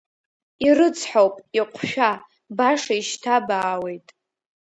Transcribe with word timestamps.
Ирыцҳауп, 0.65 1.35
иҟәшәа, 1.59 2.11
баша 2.57 2.93
ишьҭабаауеит. 2.99 4.07